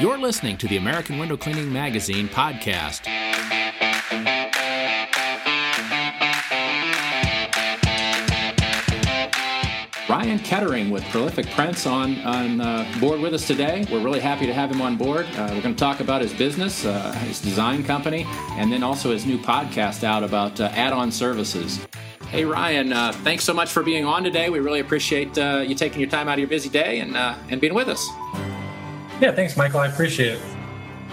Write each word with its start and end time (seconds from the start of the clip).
You're 0.00 0.18
listening 0.18 0.56
to 0.56 0.66
the 0.66 0.76
American 0.76 1.18
Window 1.18 1.36
Cleaning 1.36 1.72
Magazine 1.72 2.28
podcast. 2.28 3.06
Ryan 10.08 10.38
Kettering 10.40 10.90
with 10.90 11.04
Prolific 11.04 11.46
Prints 11.50 11.86
on 11.86 12.18
on 12.22 12.60
uh, 12.60 12.92
board 12.98 13.20
with 13.20 13.34
us 13.34 13.46
today. 13.46 13.86
We're 13.90 14.02
really 14.02 14.18
happy 14.18 14.46
to 14.46 14.52
have 14.52 14.68
him 14.68 14.82
on 14.82 14.96
board. 14.96 15.26
Uh, 15.36 15.50
we're 15.52 15.62
going 15.62 15.74
to 15.74 15.78
talk 15.80 16.00
about 16.00 16.22
his 16.22 16.34
business, 16.34 16.84
uh, 16.84 17.12
his 17.12 17.40
design 17.40 17.84
company, 17.84 18.24
and 18.52 18.72
then 18.72 18.82
also 18.82 19.12
his 19.12 19.24
new 19.24 19.38
podcast 19.38 20.02
out 20.02 20.24
about 20.24 20.60
uh, 20.60 20.64
add-on 20.72 21.12
services. 21.12 21.86
Hey 22.28 22.44
Ryan, 22.44 22.92
uh, 22.92 23.12
thanks 23.12 23.44
so 23.44 23.54
much 23.54 23.70
for 23.70 23.84
being 23.84 24.04
on 24.04 24.24
today. 24.24 24.50
We 24.50 24.58
really 24.58 24.80
appreciate 24.80 25.38
uh, 25.38 25.64
you 25.64 25.76
taking 25.76 26.00
your 26.00 26.10
time 26.10 26.26
out 26.26 26.34
of 26.34 26.40
your 26.40 26.48
busy 26.48 26.68
day 26.68 26.98
and 26.98 27.16
and 27.16 27.60
being 27.60 27.74
with 27.74 27.88
us. 27.88 28.04
Yeah, 29.24 29.32
thanks, 29.32 29.56
Michael. 29.56 29.80
I 29.80 29.86
appreciate 29.86 30.34
it. 30.34 30.40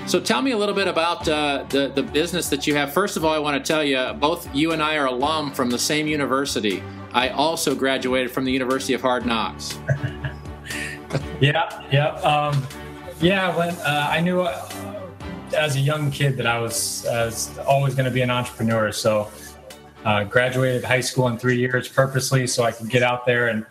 So 0.05 0.19
tell 0.19 0.41
me 0.41 0.51
a 0.51 0.57
little 0.57 0.75
bit 0.75 0.89
about 0.89 1.25
uh, 1.29 1.63
the 1.69 1.87
the 1.95 2.03
business 2.03 2.49
that 2.49 2.67
you 2.67 2.75
have. 2.75 2.91
First 2.91 3.15
of 3.15 3.23
all, 3.23 3.33
I 3.33 3.39
want 3.39 3.63
to 3.63 3.65
tell 3.65 3.85
you 3.85 4.11
both 4.19 4.53
you 4.53 4.73
and 4.73 4.83
I 4.83 4.97
are 4.97 5.05
alum 5.05 5.53
from 5.53 5.69
the 5.69 5.79
same 5.79 6.07
university. 6.07 6.83
I 7.13 7.29
also 7.29 7.73
graduated 7.73 8.29
from 8.29 8.43
the 8.43 8.51
University 8.51 8.93
of 8.93 8.99
Hard 8.99 9.25
Knocks. 9.25 9.79
yeah, 11.39 11.87
yeah, 11.89 12.07
um, 12.15 12.67
yeah. 13.21 13.55
When 13.55 13.69
uh, 13.69 14.09
I 14.11 14.19
knew 14.19 14.41
uh, 14.41 15.01
as 15.55 15.77
a 15.77 15.79
young 15.79 16.11
kid 16.11 16.35
that 16.35 16.45
I 16.45 16.59
was, 16.59 17.05
was 17.07 17.57
always 17.59 17.95
going 17.95 18.07
to 18.07 18.11
be 18.11 18.23
an 18.23 18.29
entrepreneur, 18.29 18.91
so 18.91 19.31
uh, 20.03 20.25
graduated 20.25 20.83
high 20.83 20.99
school 20.99 21.29
in 21.29 21.37
three 21.37 21.59
years 21.59 21.87
purposely 21.87 22.45
so 22.45 22.63
I 22.63 22.73
could 22.73 22.89
get 22.89 23.03
out 23.03 23.25
there 23.25 23.47
and 23.47 23.65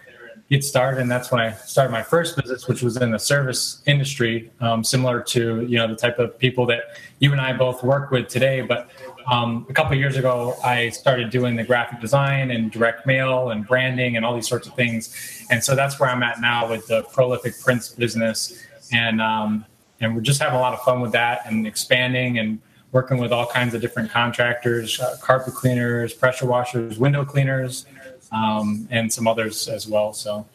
get 0.50 0.64
started. 0.64 1.00
And 1.00 1.10
that's 1.10 1.30
when 1.30 1.40
I 1.40 1.52
started 1.52 1.92
my 1.92 2.02
first 2.02 2.36
business, 2.36 2.66
which 2.66 2.82
was 2.82 2.96
in 2.96 3.12
the 3.12 3.18
service 3.18 3.82
industry, 3.86 4.50
um, 4.60 4.82
similar 4.82 5.22
to 5.22 5.62
you 5.62 5.78
know 5.78 5.86
the 5.86 5.94
type 5.94 6.18
of 6.18 6.38
people 6.38 6.66
that 6.66 6.98
you 7.20 7.30
and 7.32 7.40
I 7.40 7.52
both 7.52 7.82
work 7.84 8.10
with 8.10 8.28
today. 8.28 8.60
But 8.60 8.90
um, 9.30 9.64
a 9.70 9.72
couple 9.72 9.96
years 9.96 10.16
ago, 10.16 10.56
I 10.64 10.88
started 10.88 11.30
doing 11.30 11.54
the 11.54 11.62
graphic 11.62 12.00
design 12.00 12.50
and 12.50 12.70
direct 12.70 13.06
mail 13.06 13.50
and 13.50 13.66
branding 13.66 14.16
and 14.16 14.26
all 14.26 14.34
these 14.34 14.48
sorts 14.48 14.66
of 14.66 14.74
things. 14.74 15.46
And 15.50 15.62
so 15.62 15.76
that's 15.76 16.00
where 16.00 16.10
I'm 16.10 16.22
at 16.24 16.40
now 16.40 16.68
with 16.68 16.86
the 16.88 17.04
prolific 17.04 17.60
prints 17.60 17.88
business. 17.90 18.66
And 18.92 19.20
um, 19.20 19.64
and 20.00 20.16
we're 20.16 20.22
just 20.22 20.42
having 20.42 20.56
a 20.56 20.60
lot 20.60 20.74
of 20.74 20.80
fun 20.80 21.00
with 21.00 21.12
that 21.12 21.42
and 21.46 21.66
expanding 21.66 22.38
and 22.38 22.60
working 22.92 23.18
with 23.18 23.32
all 23.32 23.46
kinds 23.46 23.72
of 23.72 23.80
different 23.80 24.10
contractors, 24.10 24.98
uh, 24.98 25.16
carpet 25.20 25.54
cleaners, 25.54 26.12
pressure 26.12 26.46
washers, 26.46 26.98
window 26.98 27.24
cleaners, 27.24 27.86
um, 28.32 28.88
and 28.90 29.12
some 29.12 29.26
others 29.26 29.68
as 29.68 29.86
well. 29.86 30.12
So. 30.12 30.46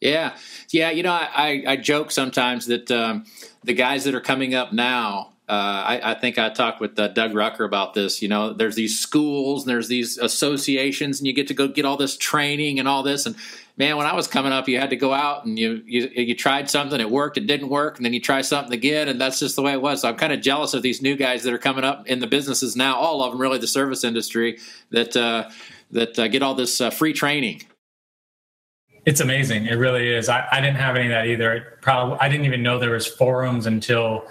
Yeah, 0.00 0.36
yeah. 0.70 0.90
You 0.90 1.02
know, 1.02 1.12
I, 1.12 1.64
I 1.66 1.76
joke 1.76 2.10
sometimes 2.10 2.66
that 2.66 2.90
um, 2.90 3.24
the 3.64 3.72
guys 3.72 4.04
that 4.04 4.14
are 4.14 4.20
coming 4.20 4.54
up 4.54 4.72
now. 4.72 5.30
Uh, 5.46 5.52
I, 5.52 6.12
I, 6.12 6.14
think 6.14 6.38
I 6.38 6.48
talked 6.48 6.80
with 6.80 6.98
uh, 6.98 7.08
Doug 7.08 7.34
Rucker 7.34 7.64
about 7.64 7.92
this. 7.92 8.22
You 8.22 8.28
know, 8.28 8.54
there's 8.54 8.76
these 8.76 8.98
schools 8.98 9.64
and 9.64 9.70
there's 9.70 9.88
these 9.88 10.16
associations, 10.16 11.20
and 11.20 11.26
you 11.26 11.34
get 11.34 11.48
to 11.48 11.54
go 11.54 11.68
get 11.68 11.84
all 11.84 11.98
this 11.98 12.16
training 12.16 12.78
and 12.78 12.88
all 12.88 13.02
this. 13.02 13.26
And 13.26 13.36
man, 13.76 13.96
when 13.96 14.06
I 14.06 14.14
was 14.14 14.26
coming 14.26 14.52
up, 14.52 14.68
you 14.68 14.78
had 14.78 14.88
to 14.90 14.96
go 14.96 15.12
out 15.12 15.44
and 15.44 15.58
you 15.58 15.82
you, 15.84 16.08
you 16.14 16.34
tried 16.34 16.70
something, 16.70 16.98
it 16.98 17.10
worked, 17.10 17.36
it 17.36 17.46
didn't 17.46 17.68
work, 17.68 17.96
and 17.96 18.06
then 18.06 18.14
you 18.14 18.20
try 18.20 18.40
something 18.40 18.72
again, 18.72 19.08
and 19.08 19.20
that's 19.20 19.38
just 19.38 19.56
the 19.56 19.62
way 19.62 19.72
it 19.72 19.82
was. 19.82 20.00
So 20.00 20.08
I'm 20.08 20.16
kind 20.16 20.32
of 20.32 20.40
jealous 20.40 20.74
of 20.74 20.80
these 20.82 21.02
new 21.02 21.16
guys 21.16 21.42
that 21.42 21.52
are 21.52 21.58
coming 21.58 21.84
up 21.84 22.06
in 22.06 22.20
the 22.20 22.26
businesses 22.26 22.74
now. 22.74 22.96
All 22.96 23.22
of 23.22 23.32
them, 23.32 23.40
really, 23.40 23.58
the 23.58 23.66
service 23.66 24.04
industry 24.04 24.58
that 24.90 25.16
uh, 25.16 25.50
that 25.90 26.18
uh, 26.18 26.28
get 26.28 26.42
all 26.42 26.54
this 26.54 26.80
uh, 26.80 26.90
free 26.90 27.12
training. 27.12 27.62
It's 29.06 29.20
amazing. 29.20 29.66
It 29.66 29.74
really 29.74 30.12
is. 30.12 30.28
I, 30.28 30.46
I 30.50 30.60
didn't 30.60 30.76
have 30.76 30.96
any 30.96 31.06
of 31.06 31.10
that 31.10 31.26
either. 31.26 31.52
It 31.52 31.64
probably 31.82 32.18
I 32.20 32.28
didn't 32.28 32.46
even 32.46 32.62
know 32.62 32.78
there 32.78 32.90
was 32.90 33.06
forums 33.06 33.66
until 33.66 34.26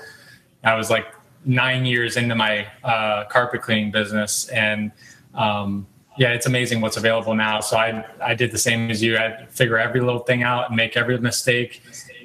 I 0.63 0.75
was 0.75 0.89
like 0.89 1.13
nine 1.45 1.85
years 1.85 2.17
into 2.17 2.35
my 2.35 2.67
uh, 2.83 3.25
carpet 3.25 3.61
cleaning 3.61 3.91
business, 3.91 4.47
and 4.49 4.91
um, 5.35 5.85
yeah, 6.17 6.29
it's 6.29 6.47
amazing 6.47 6.81
what's 6.81 6.97
available 6.97 7.35
now. 7.35 7.59
So 7.59 7.77
I 7.77 8.03
I 8.19 8.33
did 8.33 8.51
the 8.51 8.57
same 8.57 8.89
as 8.89 9.01
you. 9.03 9.17
I 9.17 9.45
figure 9.45 9.77
every 9.77 10.01
little 10.01 10.21
thing 10.21 10.41
out 10.41 10.67
and 10.67 10.75
make 10.75 10.97
every 10.97 11.19
mistake. 11.19 11.83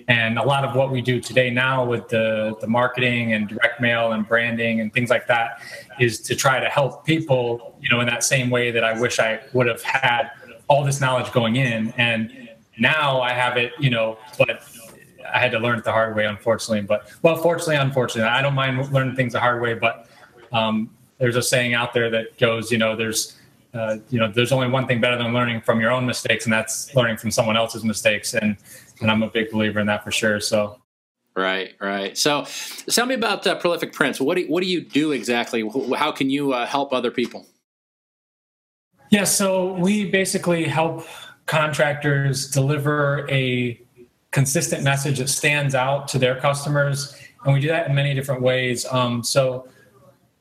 And 0.08 0.38
a 0.38 0.42
lot 0.42 0.64
of 0.64 0.74
what 0.74 0.91
we 0.91 1.02
do 1.02 1.20
today 1.20 1.50
now 1.50 1.84
with 1.84 2.08
the, 2.08 2.56
the 2.62 2.66
marketing 2.66 3.34
and 3.34 3.46
direct 3.46 3.78
mail 3.78 4.12
and 4.12 4.26
branding 4.26 4.80
and 4.80 4.92
things 4.92 5.10
like 5.10 5.26
that 5.26 5.60
is 6.00 6.19
to 6.22 6.34
try 6.34 6.58
to 6.58 6.66
help 6.66 7.04
people, 7.04 7.76
you 7.80 7.91
know, 7.91 8.00
in 8.00 8.06
that 8.06 8.24
same 8.24 8.48
way 8.48 8.70
that 8.70 8.82
I 8.82 8.98
wish 8.98 9.18
I 9.18 9.41
would 9.52 9.66
have 9.66 9.82
had 9.82 10.30
all 10.66 10.82
this 10.82 11.00
knowledge 11.00 11.30
going 11.32 11.56
in. 11.56 11.92
And 11.98 12.48
now 12.78 13.20
I 13.20 13.32
have 13.32 13.58
it, 13.58 13.72
you 13.78 13.91
know, 13.91 14.16
but 14.38 14.62
I 15.30 15.38
had 15.38 15.52
to 15.52 15.58
learn 15.58 15.78
it 15.78 15.84
the 15.84 15.92
hard 15.92 16.16
way, 16.16 16.24
unfortunately. 16.24 16.86
But 16.86 17.10
well, 17.20 17.36
fortunately, 17.36 17.76
unfortunately, 17.76 18.30
I 18.30 18.41
don't 18.41 18.54
mind 18.54 18.91
learning 18.91 19.14
things 19.14 19.34
the 19.34 19.41
hard 19.41 19.60
way. 19.60 19.74
But 19.74 20.08
um, 20.52 20.88
there's 21.18 21.36
a 21.36 21.42
saying 21.42 21.74
out 21.74 21.92
there 21.92 22.08
that 22.10 22.38
goes, 22.38 22.72
you 22.72 22.78
know, 22.78 22.97
there's 22.97 23.38
uh, 23.74 23.98
you 24.08 24.18
know, 24.18 24.32
there's 24.32 24.50
only 24.50 24.68
one 24.68 24.86
thing 24.86 25.00
better 25.00 25.18
than 25.18 25.34
learning 25.34 25.60
from 25.60 25.80
your 25.80 25.91
own 25.91 26.06
mistakes, 26.06 26.47
and 26.47 26.52
that's 26.52 26.94
learning 26.94 27.18
from 27.18 27.30
someone 27.30 27.56
else's 27.56 27.84
mistakes. 27.84 28.34
And 28.34 28.56
and 29.00 29.10
I'm 29.10 29.22
a 29.22 29.28
big 29.28 29.50
believer 29.50 29.81
in 29.81 29.86
that 29.86 30.04
for 30.04 30.10
sure. 30.10 30.41
So. 30.41 30.81
Right, 31.36 31.75
right. 31.81 32.19
So, 32.19 32.47
tell 32.91 33.06
me 33.06 33.14
about 33.14 33.47
uh, 33.47 33.54
Prolific 33.54 33.92
Prints. 33.92 34.20
What 34.20 34.36
do 34.36 34.44
what 34.48 34.60
do 34.60 34.69
you 34.69 34.81
do 34.81 35.12
exactly? 35.12 35.62
How 35.97 36.10
can 36.10 36.31
you 36.31 36.53
uh, 36.53 36.66
help 36.66 36.92
other 36.92 37.12
people? 37.12 37.47
Yeah, 39.10 39.22
so 39.22 39.75
we 39.75 40.10
basically 40.10 40.64
help 40.64 41.06
contractors 41.47 42.50
deliver 42.50 43.26
a 43.31 43.81
consistent 44.32 44.82
message 44.82 45.19
that 45.19 45.28
stands 45.28 45.75
out 45.76 46.09
to 46.09 46.19
their 46.19 46.41
customers, 46.41 47.16
and 47.44 47.54
we 47.54 47.60
do 47.60 47.69
that 47.69 47.88
in 47.88 47.94
many 47.94 48.15
different 48.15 48.42
ways. 48.42 48.84
Um, 48.91 49.22
so, 49.22 49.69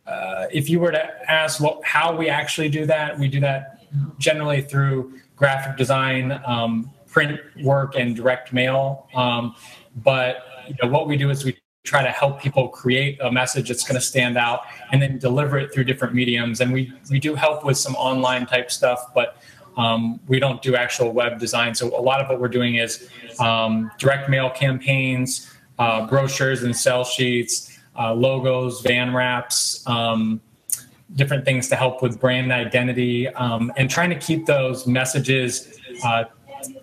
uh, 0.08 0.48
if 0.52 0.68
you 0.68 0.80
were 0.80 0.92
to 0.92 1.32
ask 1.32 1.62
what 1.62 1.84
how 1.86 2.16
we 2.16 2.28
actually 2.28 2.70
do 2.70 2.88
that, 2.88 3.20
we 3.20 3.28
do 3.28 3.40
that 3.42 3.86
generally 4.18 4.62
through 4.62 5.20
graphic 5.36 5.78
design, 5.78 6.42
um, 6.46 6.92
print 7.08 7.40
work 7.64 7.96
and 7.96 8.16
direct 8.16 8.54
mail. 8.54 9.08
Um, 9.16 9.56
but 9.96 10.44
you 10.68 10.76
know, 10.82 10.90
what 10.90 11.08
we 11.08 11.18
do 11.18 11.30
is 11.30 11.46
we 11.46 11.58
try 11.84 12.04
to 12.04 12.12
help 12.12 12.42
people 12.42 12.68
create 12.68 13.18
a 13.22 13.32
message 13.32 13.70
that's 13.70 13.84
going 13.84 13.96
to 13.96 14.06
stand 14.06 14.38
out 14.38 14.64
and 14.92 15.02
then 15.02 15.18
deliver 15.18 15.58
it 15.58 15.74
through 15.74 15.86
different 15.86 16.14
mediums. 16.14 16.60
And 16.60 16.74
we, 16.74 16.94
we 17.10 17.20
do 17.20 17.34
help 17.34 17.64
with 17.64 17.78
some 17.78 17.96
online 17.96 18.46
type 18.46 18.70
stuff, 18.70 19.14
but 19.16 19.38
um, 19.78 20.20
we 20.28 20.40
don't 20.40 20.62
do 20.62 20.76
actual 20.76 21.12
web 21.12 21.40
design. 21.40 21.74
So 21.74 21.98
a 21.98 22.02
lot 22.02 22.20
of 22.20 22.28
what 22.28 22.42
we're 22.42 22.50
doing 22.50 22.76
is 22.76 23.10
um, 23.40 23.90
direct 23.98 24.30
mail 24.30 24.50
campaigns, 24.50 25.50
uh, 25.80 26.06
brochures 26.08 26.64
and 26.64 26.76
sell 26.76 27.06
sheets, 27.06 27.80
uh, 27.98 28.14
logos, 28.14 28.82
van 28.82 29.14
wraps, 29.14 29.88
um, 29.88 30.42
different 31.16 31.46
things 31.46 31.70
to 31.70 31.76
help 31.76 32.02
with 32.02 32.20
brand 32.20 32.52
identity, 32.52 33.28
um, 33.30 33.72
and 33.78 33.90
trying 33.90 34.10
to 34.10 34.20
keep 34.20 34.46
those 34.46 34.86
messages 34.88 35.80
uh, 36.04 36.26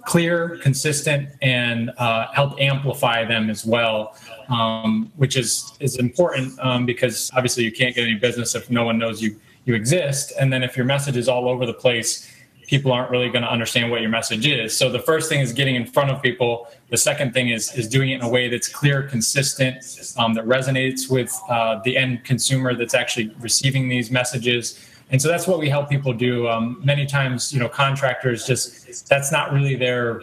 clear, 0.05 0.59
consistent, 0.63 1.29
and 1.43 1.91
uh, 1.99 2.27
help 2.33 2.61
amplify 2.61 3.25
them 3.25 3.51
as 3.51 3.65
well, 3.65 4.17
um, 4.49 5.13
which 5.17 5.37
is 5.37 5.73
is 5.81 5.97
important 5.97 6.59
um, 6.61 6.87
because 6.87 7.31
obviously 7.35 7.65
you 7.65 7.73
can't 7.73 7.95
get 7.95 8.05
any 8.05 8.15
business 8.15 8.55
if 8.55 8.71
no 8.71 8.85
one 8.85 8.99
knows 8.99 9.23
you 9.23 9.41
you 9.65 9.75
exist, 9.75 10.33
and 10.39 10.53
then 10.53 10.63
if 10.63 10.77
your 10.77 10.87
message 10.87 11.17
is 11.17 11.29
all 11.29 11.49
over 11.49 11.67
the 11.67 11.75
place. 11.75 12.31
People 12.67 12.93
aren't 12.93 13.11
really 13.11 13.29
going 13.29 13.43
to 13.43 13.51
understand 13.51 13.91
what 13.91 14.01
your 14.01 14.09
message 14.09 14.47
is. 14.47 14.75
So 14.75 14.91
the 14.91 14.99
first 14.99 15.29
thing 15.29 15.41
is 15.41 15.53
getting 15.53 15.75
in 15.75 15.85
front 15.85 16.11
of 16.11 16.23
people. 16.23 16.67
The 16.89 16.97
second 16.97 17.35
thing 17.35 17.51
is 17.51 17.71
is 17.75 17.87
doing 17.87 18.09
it 18.09 18.15
in 18.15 18.23
a 18.23 18.29
way 18.29 18.49
that's 18.49 18.69
clear, 18.69 19.03
consistent, 19.03 19.85
um, 20.17 20.33
that 20.33 20.47
resonates 20.47 21.11
with 21.11 21.31
uh, 21.51 21.81
the 21.85 21.95
end 21.99 22.25
consumer 22.25 22.75
that's 22.75 22.95
actually 22.95 23.35
receiving 23.39 23.91
these 23.91 24.11
messages 24.11 24.81
and 25.15 25.23
so 25.23 25.29
that's 25.29 25.47
what 25.47 25.61
we 25.61 25.69
help 25.69 25.89
people 25.89 26.13
do. 26.13 26.49
Um, 26.49 26.81
many 26.83 27.07
times 27.07 27.53
you 27.53 27.61
know 27.61 27.69
contractors 27.69 28.45
just 28.45 29.09
that's 29.09 29.31
not 29.31 29.53
really 29.53 29.77
their 29.77 30.23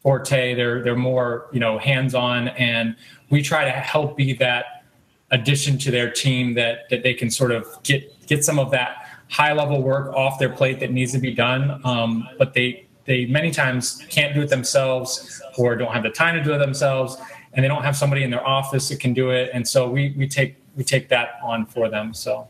forte. 0.00 0.54
They're 0.54 0.82
they're 0.82 0.96
more 0.96 1.48
you 1.52 1.60
know 1.60 1.76
hands 1.76 2.14
on 2.14 2.48
and 2.48 2.96
we 3.28 3.42
try 3.42 3.66
to 3.66 3.70
help 3.70 4.16
be 4.16 4.32
that 4.32 4.84
addition 5.32 5.76
to 5.80 5.90
their 5.90 6.10
team 6.10 6.54
that 6.54 6.88
that 6.88 7.02
they 7.02 7.12
can 7.12 7.30
sort 7.30 7.50
of 7.50 7.66
get 7.82 8.26
get 8.26 8.42
some 8.42 8.58
of 8.58 8.70
that 8.70 9.20
high 9.28 9.52
level 9.52 9.82
work 9.82 10.14
off 10.14 10.38
their 10.38 10.48
plate 10.48 10.80
that 10.80 10.92
needs 10.92 11.12
to 11.12 11.18
be 11.18 11.34
done. 11.34 11.78
Um, 11.84 12.26
but 12.38 12.54
they 12.54 12.86
they 13.04 13.26
many 13.26 13.50
times 13.50 14.02
can't 14.08 14.34
do 14.34 14.40
it 14.40 14.48
themselves 14.48 15.42
or 15.58 15.76
don't 15.76 15.92
have 15.92 16.04
the 16.04 16.08
time 16.08 16.36
to 16.36 16.42
do 16.42 16.54
it 16.54 16.58
themselves. 16.58 17.18
And 17.52 17.62
they 17.62 17.68
don't 17.68 17.82
have 17.82 17.98
somebody 17.98 18.22
in 18.22 18.30
their 18.30 18.46
office 18.46 18.88
that 18.88 18.98
can 18.98 19.12
do 19.12 19.28
it. 19.28 19.50
And 19.52 19.68
so 19.68 19.90
we 19.90 20.14
we 20.16 20.26
take 20.26 20.56
we 20.74 20.84
take 20.84 21.10
that 21.10 21.32
on 21.44 21.66
for 21.66 21.90
them. 21.90 22.14
So 22.14 22.48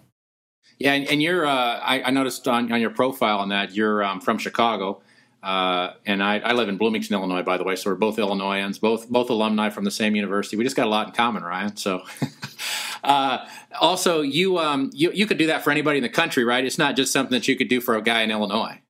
yeah, 0.78 0.93
and, 0.93 1.06
and 1.06 1.23
you're. 1.23 1.46
Uh, 1.46 1.78
I, 1.78 2.02
I, 2.02 2.11
noticed 2.11 2.46
on, 2.46 2.70
on 2.70 2.81
your 2.81 2.90
profile 2.90 3.38
on 3.38 3.49
that 3.49 3.75
you're 3.75 4.05
um, 4.05 4.20
from 4.20 4.38
Chicago, 4.38 5.00
uh, 5.43 5.93
and 6.05 6.23
I, 6.23 6.38
I, 6.40 6.52
live 6.52 6.69
in 6.69 6.76
Bloomington, 6.76 7.14
Illinois. 7.14 7.43
By 7.43 7.56
the 7.56 7.64
way, 7.64 7.76
so 7.76 7.90
we're 7.90 7.96
both 7.96 8.19
Illinoisans, 8.19 8.78
both 8.78 9.08
both 9.08 9.31
alumni 9.31 9.70
from 9.70 9.84
the 9.84 9.90
same 9.90 10.14
university. 10.14 10.56
We 10.56 10.64
just 10.64 10.76
got 10.76 10.87
a 10.87 10.90
lot 10.90 11.08
in 11.08 11.14
common, 11.14 11.43
Ryan. 11.43 11.76
So, 11.76 12.02
uh, 13.05 13.46
also, 13.81 14.20
you 14.20 14.58
um, 14.58 14.90
you 14.93 15.11
you 15.12 15.26
could 15.26 15.38
do 15.38 15.46
that 15.46 15.64
for 15.64 15.70
anybody 15.70 15.99
in 15.99 16.02
the 16.02 16.11
country, 16.11 16.44
right? 16.44 16.64
It's 16.64 16.78
not 16.78 16.94
just 16.94 17.12
something 17.12 17.32
that 17.32 17.49
you 17.49 17.56
could 17.56 17.69
do 17.69 17.81
for 17.81 17.96
a 17.96 18.02
guy 18.02 18.23
in 18.23 18.31
Illinois. 18.31 18.81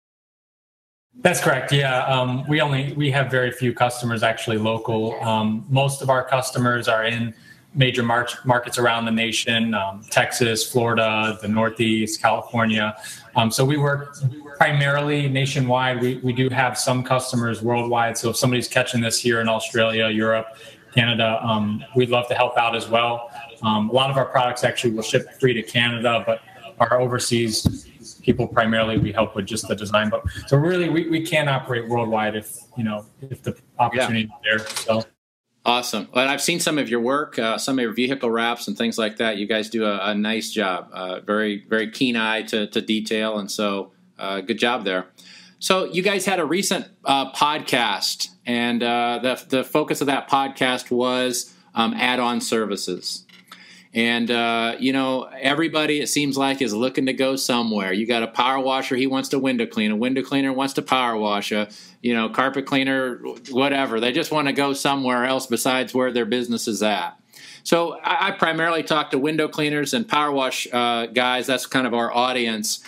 That's 1.19 1.41
correct. 1.41 1.73
Yeah, 1.73 2.05
um, 2.05 2.47
we 2.49 2.61
only 2.61 2.93
we 2.95 3.11
have 3.13 3.31
very 3.31 3.53
few 3.53 3.73
customers 3.73 4.23
actually 4.23 4.59
local. 4.59 5.21
Um, 5.23 5.65
most 5.69 6.03
of 6.03 6.11
our 6.11 6.25
customers 6.25 6.89
are 6.89 7.05
in 7.05 7.33
major 7.77 8.03
mar- 8.03 8.29
markets 8.45 8.79
around 8.79 9.05
the 9.05 9.11
nation 9.11 9.75
um, 9.75 10.03
Texas, 10.11 10.69
Florida, 10.71 11.39
the 11.43 11.49
Northeast, 11.49 12.21
California. 12.21 12.97
Um, 13.37 13.51
so 13.51 13.65
we 13.65 13.77
work 13.77 14.17
primarily 14.57 15.29
nationwide. 15.29 16.01
We, 16.01 16.17
we 16.17 16.33
do 16.33 16.49
have 16.49 16.79
some 16.79 17.05
customers 17.05 17.63
worldwide. 17.63 18.17
So 18.17 18.31
if 18.31 18.37
somebody's 18.37 18.67
catching 18.67 19.01
this 19.01 19.21
here 19.21 19.41
in 19.41 19.49
Australia, 19.49 20.09
Europe, 20.09 20.57
Canada, 20.95 21.39
um, 21.43 21.85
we'd 21.95 22.09
love 22.09 22.27
to 22.29 22.35
help 22.35 22.57
out 22.57 22.75
as 22.75 22.89
well. 22.89 23.31
Um, 23.63 23.91
a 23.91 23.93
lot 23.93 24.11
of 24.11 24.17
our 24.17 24.25
products 24.25 24.65
actually 24.65 24.95
will 24.95 25.03
ship 25.03 25.39
free 25.39 25.53
to 25.53 25.63
Canada, 25.63 26.25
but 26.27 26.41
our 26.81 27.01
overseas 27.01 27.87
people 28.23 28.47
primarily 28.47 28.99
we 28.99 29.13
help 29.13 29.37
with 29.37 29.47
just 29.47 29.69
the 29.69 29.77
design. 29.77 30.09
But 30.11 30.25
so 30.47 30.57
really, 30.57 30.89
we, 30.89 31.09
we 31.09 31.25
can 31.25 31.49
operate 31.49 31.89
worldwide 31.89 32.37
if 32.37 32.59
you 32.77 32.85
know 32.85 33.07
if 33.23 33.43
the 33.43 33.57
opportunity 33.79 34.31
yeah. 34.45 34.55
is 34.55 34.65
there. 34.65 34.69
So. 35.03 35.05
Awesome. 35.67 36.07
Well, 36.15 36.29
I've 36.29 36.41
seen 36.41 36.61
some 36.61 36.79
of 36.79 36.89
your 36.89 37.01
work, 37.01 37.41
uh, 37.41 37.59
some 37.59 37.77
of 37.77 37.83
your 37.83 37.93
vehicle 37.93 38.31
wraps 38.31 38.69
and 38.69 38.79
things 38.79 38.99
like 38.99 39.17
that. 39.17 39.37
You 39.37 39.49
guys 39.49 39.69
do 39.69 39.85
a, 39.85 39.99
a 40.11 40.15
nice 40.15 40.53
job. 40.53 40.89
Uh, 40.93 41.19
very, 41.19 41.65
very 41.69 41.91
keen 41.91 42.15
eye 42.17 42.43
to, 42.43 42.69
to 42.69 42.81
detail, 42.81 43.37
and 43.37 43.51
so 43.51 43.91
uh, 44.17 44.43
good 44.43 44.61
job 44.61 44.85
there. 44.85 45.07
So 45.59 45.87
you 45.87 46.03
guys 46.03 46.25
had 46.25 46.39
a 46.39 46.45
recent 46.45 46.87
uh, 47.05 47.33
podcast, 47.33 48.29
and 48.47 48.81
uh, 48.81 49.19
the 49.21 49.45
the 49.49 49.65
focus 49.65 50.01
of 50.01 50.07
that 50.07 50.31
podcast 50.31 50.93
was 50.93 51.53
um, 51.75 51.95
add-on 51.95 52.41
services. 52.41 53.26
And 53.95 54.31
uh, 54.31 54.77
you 54.79 54.93
know, 54.93 55.23
everybody 55.41 56.01
it 56.01 56.09
seems 56.09 56.37
like 56.37 56.61
is 56.61 56.75
looking 56.75 57.07
to 57.07 57.13
go 57.13 57.37
somewhere. 57.37 57.93
You 57.93 58.07
got 58.07 58.23
a 58.23 58.27
power 58.27 58.61
washer, 58.61 58.97
he 58.97 59.07
wants 59.07 59.31
to 59.31 59.39
window 59.39 59.67
clean. 59.67 59.91
A 59.91 59.97
window 59.97 60.23
cleaner 60.23 60.53
wants 60.53 60.75
to 60.75 60.83
power 60.83 61.17
wash. 61.17 61.53
A 61.53 61.69
you 62.03 62.15
know, 62.15 62.29
carpet 62.29 62.67
cleaner, 62.67 63.17
whatever. 63.51 63.99
They 63.99 64.13
just 64.13 64.31
want 64.31 64.47
to 64.47 64.53
go 64.53 64.73
somewhere 64.75 65.25
else 65.25 65.47
besides 65.47 65.93
where 65.93 66.13
their 66.13 66.25
business 66.25 66.69
is 66.69 66.83
at. 66.83 67.19
So 67.65 67.99
I, 67.99 68.29
I 68.29 68.31
primarily 68.31 68.85
talk 68.85 69.11
to 69.11 69.19
window 69.19 69.49
cleaners 69.49 69.93
and 69.93 70.07
power 70.07 70.31
wash 70.31 70.69
uh, 70.73 71.07
guys. 71.07 71.49
That's 71.49 71.67
kind 71.67 71.85
of 71.85 71.95
our 71.95 72.15
audience. 72.15 72.81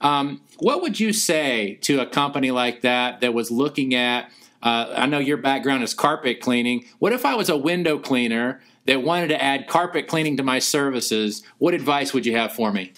Um, 0.00 0.40
what 0.58 0.82
would 0.82 0.98
you 0.98 1.12
say 1.12 1.78
to 1.82 2.00
a 2.00 2.06
company 2.06 2.50
like 2.50 2.80
that 2.80 3.20
that 3.20 3.32
was 3.32 3.50
looking 3.52 3.94
at? 3.94 4.30
Uh, 4.60 4.92
I 4.96 5.06
know 5.06 5.18
your 5.18 5.36
background 5.36 5.84
is 5.84 5.94
carpet 5.94 6.40
cleaning. 6.40 6.84
What 6.98 7.12
if 7.12 7.24
I 7.24 7.34
was 7.34 7.48
a 7.48 7.56
window 7.56 7.98
cleaner 7.98 8.60
that 8.86 9.02
wanted 9.02 9.28
to 9.28 9.42
add 9.42 9.68
carpet 9.68 10.06
cleaning 10.06 10.36
to 10.36 10.42
my 10.42 10.58
services, 10.58 11.42
what 11.58 11.74
advice 11.74 12.12
would 12.12 12.26
you 12.26 12.36
have 12.36 12.52
for 12.52 12.72
me? 12.72 12.92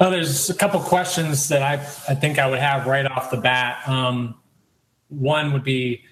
Well, 0.00 0.10
there's 0.10 0.50
a 0.50 0.54
couple 0.54 0.80
questions 0.80 1.48
that 1.48 1.62
I, 1.62 1.74
I 2.10 2.14
think 2.16 2.38
I 2.38 2.50
would 2.50 2.58
have 2.58 2.86
right 2.86 3.06
off 3.06 3.30
the 3.30 3.36
bat. 3.36 3.88
Um, 3.88 4.34
one 5.08 5.52
would 5.52 5.62
be, 5.62 6.02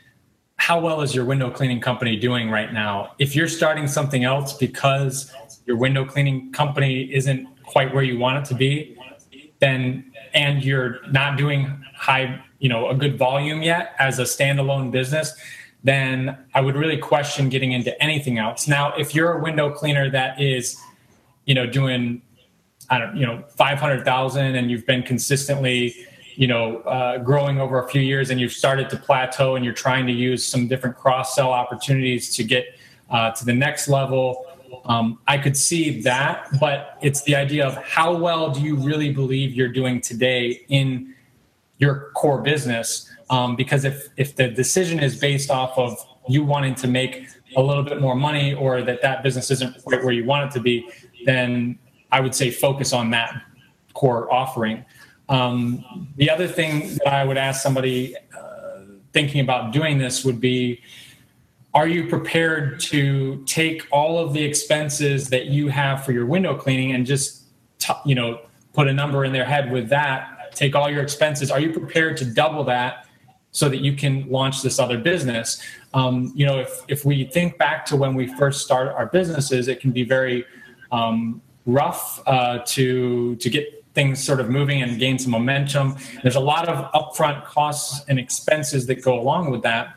how 0.57 0.79
well 0.79 1.01
is 1.01 1.15
your 1.15 1.25
window 1.25 1.51
cleaning 1.51 1.81
company 1.81 2.17
doing 2.17 2.51
right 2.51 2.73
now? 2.73 3.13
If 3.19 3.35
you're 3.35 3.49
starting 3.49 3.89
something 3.89 4.25
else 4.25 4.53
because 4.53 5.33
your 5.67 5.77
window 5.77 6.05
cleaning 6.05 6.53
company 6.53 7.13
isn't 7.13 7.49
quite 7.65 7.95
where 7.95 8.05
you 8.05 8.19
want 8.19 8.45
it 8.45 8.49
to 8.51 8.55
be, 8.55 8.97
then 9.59 10.13
and 10.35 10.63
you're 10.63 10.99
not 11.11 11.37
doing 11.37 11.83
high, 11.95 12.43
you 12.59 12.69
know, 12.69 12.89
a 12.91 12.95
good 12.95 13.19
volume 13.19 13.63
yet 13.63 13.95
as 13.99 14.19
a 14.19 14.25
standalone 14.25 14.91
business, 14.91 15.35
then 15.83 16.37
I 16.55 16.61
would 16.61 16.77
really 16.77 16.99
question 16.99 17.49
getting 17.49 17.73
into 17.73 18.01
anything 18.03 18.39
else. 18.39 18.69
Now, 18.69 18.95
if 18.97 19.15
you're 19.15 19.39
a 19.39 19.43
window 19.43 19.71
cleaner 19.71 20.11
that 20.11 20.41
is, 20.41 20.79
you 21.47 21.55
know, 21.55 21.67
doing, 21.67 22.23
I 22.91 22.99
don't, 22.99 23.17
you 23.17 23.27
know, 23.27 23.45
five 23.57 23.79
hundred 23.79 24.05
thousand, 24.05 24.57
and 24.57 24.71
you've 24.71 24.87
been 24.87 25.03
consistently, 25.03 25.95
you 26.37 26.47
know, 26.47 26.79
uh, 26.81 27.19
growing 27.19 27.61
over 27.61 27.83
a 27.83 27.89
few 27.89 28.03
years, 28.03 28.31
and 28.31 28.41
you've 28.41 28.53
started 28.53 28.91
to 28.91 28.97
plateau, 28.97 29.57
and 29.57 29.65
you're 29.65 29.75
trying 29.75 30.07
to 30.07 30.13
use 30.13 30.45
some 30.45 30.69
different 30.69 30.97
cross 30.97 31.35
sell 31.35 31.51
opportunities 31.51 32.35
to 32.37 32.45
get 32.45 32.79
uh, 33.11 33.31
to 33.33 33.45
the 33.45 33.55
next 33.55 33.89
level. 33.89 34.47
Um, 34.85 35.19
I 35.27 35.39
could 35.39 35.57
see 35.57 36.01
that, 36.03 36.47
but 36.61 36.99
it's 37.03 37.23
the 37.23 37.35
idea 37.35 37.67
of 37.67 37.77
how 37.77 38.15
well 38.15 38.51
do 38.51 38.61
you 38.61 38.77
really 38.77 39.13
believe 39.13 39.55
you're 39.55 39.69
doing 39.69 40.01
today 40.01 40.63
in 40.69 41.15
your 41.79 42.11
core 42.15 42.41
business 42.41 43.10
um, 43.31 43.57
because 43.57 43.85
if 43.85 44.09
if 44.17 44.37
the 44.37 44.49
decision 44.49 44.99
is 44.99 45.19
based 45.19 45.51
off 45.51 45.79
of 45.79 45.97
you 46.29 46.45
wanting 46.45 46.75
to 46.75 46.89
make 46.89 47.29
a 47.57 47.63
little 47.63 47.83
bit 47.83 48.01
more 48.01 48.15
money 48.15 48.55
or 48.55 48.83
that 48.83 49.01
that 49.03 49.23
business 49.23 49.51
isn't 49.51 49.83
quite 49.85 50.05
where 50.05 50.13
you 50.13 50.25
want 50.25 50.51
it 50.51 50.55
to 50.55 50.61
be, 50.61 50.89
then 51.25 51.79
I 52.13 52.21
would 52.21 52.35
say 52.35 52.51
focus 52.51 52.93
on 52.93 53.11
that 53.11 53.43
core 53.95 54.33
offering. 54.33 54.85
Um, 55.29 56.09
the 56.17 56.29
other 56.29 56.49
thing 56.49 56.97
that 56.97 57.09
I 57.09 57.25
would 57.25 57.39
ask 57.39 57.63
somebody 57.63 58.17
uh, 58.37 58.81
thinking 59.13 59.41
about 59.41 59.73
doing 59.73 59.99
this 59.99 60.25
would 60.25 60.41
be 60.41 60.83
are 61.73 61.87
you 61.87 62.09
prepared 62.09 62.81
to 62.81 63.45
take 63.45 63.87
all 63.93 64.19
of 64.19 64.33
the 64.33 64.43
expenses 64.43 65.29
that 65.29 65.47
you 65.47 65.69
have 65.69 66.05
for 66.05 66.11
your 66.11 66.27
window 66.27 66.57
cleaning 66.57 66.93
and 66.93 67.07
just 67.07 67.45
t- 67.79 67.93
you 68.05 68.17
know 68.17 68.41
put 68.73 68.89
a 68.89 68.93
number 68.93 69.25
in 69.25 69.33
their 69.33 69.45
head 69.45 69.71
with 69.71 69.89
that 69.89 70.53
take 70.53 70.75
all 70.75 70.91
your 70.91 71.03
expenses 71.03 71.49
are 71.49 71.61
you 71.61 71.73
prepared 71.73 72.17
to 72.17 72.25
double 72.25 72.65
that 72.65 73.07
so 73.53 73.69
that 73.69 73.81
you 73.81 73.95
can 73.95 74.29
launch 74.31 74.63
this 74.63 74.79
other 74.79 74.99
business. 74.99 75.63
Um, 75.95 76.33
you 76.35 76.47
know, 76.47 76.61
if 76.61 76.83
if 76.89 77.05
we 77.05 77.25
think 77.25 77.59
back 77.59 77.85
to 77.87 77.97
when 77.97 78.15
we 78.15 78.27
first 78.35 78.65
start 78.65 78.89
our 78.89 79.07
businesses, 79.07 79.69
it 79.69 79.81
can 79.81 79.91
be 79.91 80.05
very 80.05 80.45
um, 80.93 81.43
rough 81.67 82.23
uh, 82.27 82.59
to 82.67 83.37
to 83.37 83.51
get 83.51 83.85
things 83.95 84.23
sort 84.23 84.41
of 84.41 84.49
moving 84.49 84.83
and 84.83 84.99
gain 84.99 85.19
some 85.19 85.33
momentum. 85.33 85.97
There's 86.23 86.37
a 86.37 86.41
lot 86.41 86.69
of 86.69 86.93
upfront 86.93 87.45
costs 87.45 88.05
and 88.09 88.19
expenses 88.19 88.87
that 88.87 89.03
go 89.03 89.19
along 89.19 89.51
with 89.51 89.63
that. 89.63 89.95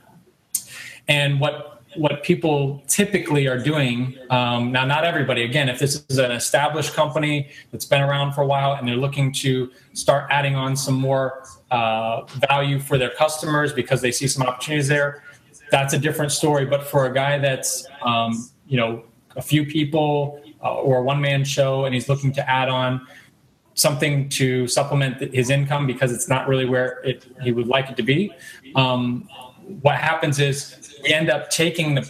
And 1.08 1.40
what 1.40 1.73
what 1.96 2.24
people 2.24 2.84
typically 2.88 3.48
are 3.48 3.58
doing 3.58 4.18
um, 4.30 4.72
now 4.72 4.86
not 4.86 5.04
everybody. 5.04 5.44
Again 5.44 5.70
if 5.70 5.80
this 5.80 6.06
is 6.10 6.18
an 6.18 6.32
established 6.32 6.94
company 6.94 7.50
that's 7.72 7.86
been 7.86 8.02
around 8.02 8.34
for 8.34 8.42
a 8.42 8.48
while 8.48 8.74
and 8.74 8.88
they're 8.88 8.96
looking 8.96 9.32
to 9.34 9.72
start 9.94 10.28
adding 10.30 10.56
on 10.56 10.76
some 10.76 10.96
more 10.96 11.44
uh, 11.72 12.24
value 12.50 12.80
for 12.80 12.98
their 12.98 13.12
customers 13.12 13.74
because 13.74 14.02
they 14.02 14.12
see 14.12 14.28
some 14.28 14.44
opportunities 14.44 14.88
there 14.88 15.24
that's 15.74 15.94
a 15.94 15.98
different 15.98 16.32
story. 16.32 16.66
But 16.66 16.84
for 16.84 17.08
a 17.08 17.14
guy 17.14 17.40
that's 17.40 17.88
um, 18.04 18.50
you 18.68 18.78
know 18.78 19.04
a 19.36 19.42
few 19.42 19.66
people 19.66 20.42
uh, 20.64 20.76
or 20.76 20.98
a 20.98 21.04
one 21.04 21.20
man 21.20 21.44
show 21.44 21.86
and 21.86 21.94
he's 21.94 22.08
looking 22.08 22.32
to 22.34 22.50
add 22.50 22.70
on 22.70 23.06
something 23.74 24.30
to 24.30 24.68
supplement 24.68 25.34
his 25.34 25.50
income 25.50 25.88
because 25.88 26.12
it's 26.12 26.30
not 26.30 26.48
really 26.48 26.66
where 26.66 27.02
it, 27.04 27.26
he 27.42 27.52
would 27.52 27.68
like 27.68 27.90
it 27.90 27.98
to 27.98 28.04
be 28.04 28.32
um, 28.76 29.28
what 29.82 29.96
happens 29.96 30.40
is 30.40 30.83
we 31.04 31.14
end 31.14 31.30
up 31.30 31.50
taking 31.50 31.96
the 31.96 32.02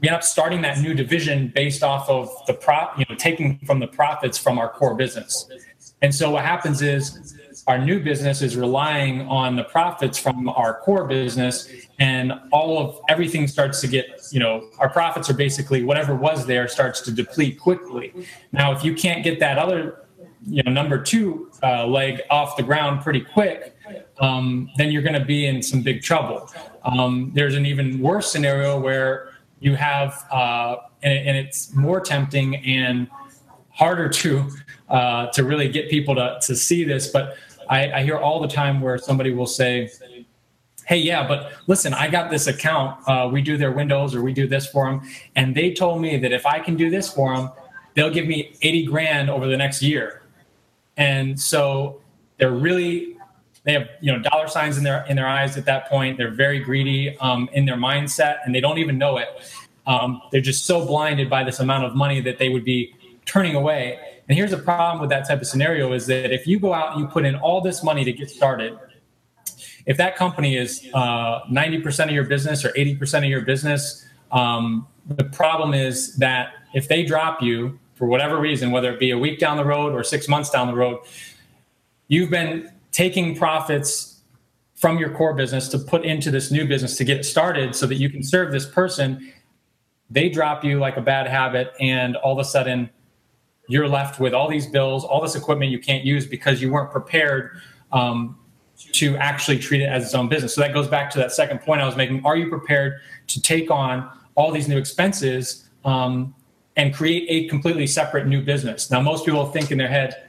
we 0.00 0.08
end 0.08 0.16
up 0.16 0.22
starting 0.22 0.60
that 0.62 0.78
new 0.80 0.92
division 0.94 1.48
based 1.54 1.82
off 1.82 2.08
of 2.10 2.30
the 2.46 2.52
prop, 2.52 2.98
you 2.98 3.06
know, 3.08 3.16
taking 3.16 3.58
from 3.60 3.80
the 3.80 3.86
profits 3.86 4.36
from 4.36 4.58
our 4.58 4.68
core 4.68 4.94
business. 4.94 5.50
And 6.02 6.14
so 6.14 6.30
what 6.30 6.44
happens 6.44 6.82
is 6.82 7.34
our 7.66 7.78
new 7.78 7.98
business 7.98 8.42
is 8.42 8.56
relying 8.56 9.22
on 9.22 9.56
the 9.56 9.64
profits 9.64 10.18
from 10.18 10.48
our 10.50 10.80
core 10.80 11.06
business 11.06 11.68
and 11.98 12.32
all 12.52 12.78
of 12.78 13.00
everything 13.08 13.48
starts 13.48 13.80
to 13.80 13.88
get, 13.88 14.20
you 14.30 14.40
know, 14.40 14.68
our 14.78 14.88
profits 14.88 15.28
are 15.30 15.34
basically 15.34 15.82
whatever 15.82 16.14
was 16.14 16.46
there 16.46 16.68
starts 16.68 17.00
to 17.02 17.10
deplete 17.10 17.58
quickly. 17.58 18.12
Now, 18.52 18.72
if 18.72 18.84
you 18.84 18.94
can't 18.94 19.24
get 19.24 19.40
that 19.40 19.58
other, 19.58 20.04
you 20.46 20.62
know, 20.62 20.70
number 20.70 21.02
two 21.02 21.50
uh, 21.62 21.86
leg 21.86 22.20
off 22.30 22.56
the 22.56 22.62
ground 22.62 23.02
pretty 23.02 23.22
quick, 23.22 23.74
um, 24.20 24.70
then 24.76 24.90
you're 24.90 25.02
going 25.02 25.18
to 25.18 25.24
be 25.24 25.46
in 25.46 25.62
some 25.62 25.82
big 25.82 26.02
trouble. 26.02 26.50
Um, 26.84 27.30
there's 27.34 27.54
an 27.54 27.66
even 27.66 28.00
worse 28.00 28.30
scenario 28.30 28.78
where 28.80 29.30
you 29.60 29.74
have, 29.74 30.24
uh, 30.30 30.76
and, 31.02 31.28
and, 31.28 31.36
it's 31.36 31.74
more 31.74 32.00
tempting 32.00 32.56
and 32.56 33.08
harder 33.70 34.08
to 34.08 34.50
uh, 34.88 35.26
to 35.28 35.44
really 35.44 35.68
get 35.68 35.90
people 35.90 36.14
to 36.14 36.38
to 36.42 36.56
see 36.56 36.84
this. 36.84 37.08
But 37.08 37.36
I, 37.68 37.92
I, 37.92 38.02
hear 38.02 38.16
all 38.16 38.40
the 38.40 38.48
time 38.48 38.80
where 38.80 38.98
somebody 38.98 39.32
will 39.32 39.46
say, 39.46 39.90
"Hey, 40.86 40.98
yeah, 40.98 41.26
but 41.26 41.52
listen, 41.66 41.92
I 41.92 42.08
got 42.08 42.30
this 42.30 42.46
account. 42.46 43.00
Uh, 43.06 43.28
we 43.32 43.42
do 43.42 43.56
their 43.56 43.72
windows 43.72 44.14
or 44.14 44.22
we 44.22 44.32
do 44.32 44.46
this 44.46 44.66
for 44.68 44.86
them, 44.86 45.02
and 45.36 45.54
they 45.54 45.72
told 45.72 46.00
me 46.00 46.16
that 46.18 46.32
if 46.32 46.46
I 46.46 46.60
can 46.60 46.76
do 46.76 46.90
this 46.90 47.12
for 47.12 47.36
them, 47.36 47.50
they'll 47.94 48.10
give 48.10 48.26
me 48.26 48.54
eighty 48.62 48.84
grand 48.84 49.30
over 49.30 49.46
the 49.46 49.56
next 49.56 49.82
year." 49.82 50.22
And 50.96 51.38
so 51.38 52.00
they're 52.38 52.50
really 52.50 53.17
they 53.68 53.74
have 53.74 53.90
you 54.00 54.10
know 54.10 54.18
dollar 54.18 54.48
signs 54.48 54.78
in 54.78 54.82
their 54.82 55.04
in 55.10 55.16
their 55.16 55.28
eyes 55.28 55.58
at 55.58 55.66
that 55.66 55.90
point. 55.90 56.16
They're 56.16 56.30
very 56.30 56.58
greedy 56.58 57.16
um, 57.18 57.50
in 57.52 57.66
their 57.66 57.76
mindset, 57.76 58.38
and 58.44 58.54
they 58.54 58.60
don't 58.60 58.78
even 58.78 58.96
know 58.96 59.18
it. 59.18 59.28
Um, 59.86 60.22
they're 60.32 60.40
just 60.40 60.64
so 60.64 60.86
blinded 60.86 61.28
by 61.28 61.44
this 61.44 61.60
amount 61.60 61.84
of 61.84 61.94
money 61.94 62.22
that 62.22 62.38
they 62.38 62.48
would 62.48 62.64
be 62.64 62.94
turning 63.26 63.54
away. 63.54 63.98
And 64.26 64.38
here's 64.38 64.52
the 64.52 64.58
problem 64.58 65.02
with 65.02 65.10
that 65.10 65.28
type 65.28 65.42
of 65.42 65.46
scenario: 65.46 65.92
is 65.92 66.06
that 66.06 66.32
if 66.32 66.46
you 66.46 66.58
go 66.58 66.72
out 66.72 66.92
and 66.92 67.00
you 67.02 67.08
put 67.08 67.26
in 67.26 67.34
all 67.34 67.60
this 67.60 67.84
money 67.84 68.04
to 68.04 68.12
get 68.12 68.30
started, 68.30 68.78
if 69.84 69.98
that 69.98 70.16
company 70.16 70.56
is 70.56 70.88
uh, 70.94 71.44
90% 71.44 72.04
of 72.06 72.10
your 72.12 72.24
business 72.24 72.64
or 72.64 72.70
80% 72.70 73.18
of 73.18 73.24
your 73.24 73.42
business, 73.42 74.06
um, 74.32 74.86
the 75.08 75.24
problem 75.24 75.74
is 75.74 76.16
that 76.16 76.54
if 76.72 76.88
they 76.88 77.04
drop 77.04 77.42
you 77.42 77.78
for 77.96 78.06
whatever 78.06 78.38
reason, 78.40 78.70
whether 78.70 78.90
it 78.90 78.98
be 78.98 79.10
a 79.10 79.18
week 79.18 79.38
down 79.38 79.58
the 79.58 79.64
road 79.64 79.92
or 79.92 80.02
six 80.02 80.26
months 80.26 80.48
down 80.48 80.68
the 80.68 80.74
road, 80.74 81.00
you've 82.08 82.30
been 82.30 82.70
taking 82.92 83.36
profits 83.36 84.22
from 84.74 84.98
your 84.98 85.10
core 85.10 85.34
business 85.34 85.68
to 85.68 85.78
put 85.78 86.04
into 86.04 86.30
this 86.30 86.50
new 86.50 86.66
business 86.66 86.96
to 86.96 87.04
get 87.04 87.24
started 87.24 87.74
so 87.74 87.86
that 87.86 87.96
you 87.96 88.08
can 88.08 88.22
serve 88.22 88.52
this 88.52 88.66
person 88.66 89.32
they 90.10 90.28
drop 90.28 90.64
you 90.64 90.78
like 90.78 90.96
a 90.96 91.02
bad 91.02 91.26
habit, 91.26 91.72
and 91.80 92.16
all 92.16 92.32
of 92.32 92.38
a 92.38 92.44
sudden 92.44 92.90
you're 93.68 93.88
left 93.88 94.18
with 94.18 94.32
all 94.32 94.48
these 94.48 94.66
bills, 94.66 95.04
all 95.04 95.20
this 95.20 95.34
equipment 95.34 95.70
you 95.70 95.78
can't 95.78 96.04
use 96.04 96.26
because 96.26 96.62
you 96.62 96.72
weren't 96.72 96.90
prepared 96.90 97.60
um, 97.92 98.38
to 98.92 99.16
actually 99.16 99.58
treat 99.58 99.82
it 99.82 99.86
as 99.86 100.04
its 100.04 100.14
own 100.14 100.28
business. 100.28 100.54
So 100.54 100.62
that 100.62 100.72
goes 100.72 100.88
back 100.88 101.10
to 101.10 101.18
that 101.18 101.32
second 101.32 101.60
point 101.60 101.82
I 101.82 101.86
was 101.86 101.96
making. 101.96 102.24
Are 102.24 102.36
you 102.36 102.48
prepared 102.48 103.00
to 103.26 103.42
take 103.42 103.70
on 103.70 104.08
all 104.34 104.50
these 104.50 104.68
new 104.68 104.78
expenses 104.78 105.68
um, 105.84 106.34
and 106.76 106.94
create 106.94 107.26
a 107.28 107.48
completely 107.48 107.86
separate 107.86 108.26
new 108.26 108.40
business? 108.40 108.90
Now, 108.90 109.02
most 109.02 109.26
people 109.26 109.44
think 109.46 109.70
in 109.70 109.76
their 109.76 109.88
head, 109.88 110.27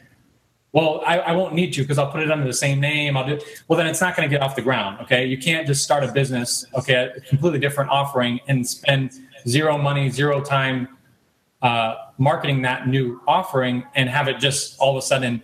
well, 0.72 1.02
I, 1.06 1.20
I 1.20 1.32
won't 1.32 1.56
need 1.56 1.74
to 1.74 1.82
because 1.82 1.98
I'll 1.98 2.12
put 2.12 2.22
it 2.22 2.32
under 2.32 2.46
the 2.46 2.54
same 2.54 2.80
name. 2.80 3.18
I'll 3.18 3.26
do 3.26 3.40
well. 3.68 3.78
Then 3.78 3.88
it's 3.88 4.02
not 4.02 4.16
going 4.16 4.30
to 4.30 4.34
get 4.34 4.44
off 4.44 4.56
the 4.56 4.62
ground. 4.62 5.00
Okay, 5.02 5.26
you 5.26 5.38
can't 5.38 5.66
just 5.66 5.84
start 5.84 6.04
a 6.04 6.12
business. 6.12 6.66
Okay, 6.76 7.12
a 7.16 7.22
completely 7.22 7.60
different 7.60 7.90
offering 7.90 8.40
and 8.48 8.68
spend 8.68 9.14
zero 9.48 9.78
money, 9.78 10.10
zero 10.10 10.42
time 10.42 10.98
uh, 11.62 11.96
marketing 12.18 12.62
that 12.62 12.88
new 12.88 13.22
offering 13.28 13.84
and 13.96 14.10
have 14.10 14.28
it 14.28 14.40
just 14.40 14.80
all 14.80 14.92
of 14.92 14.98
a 14.98 15.06
sudden 15.06 15.42